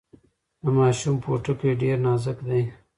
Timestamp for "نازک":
2.05-2.37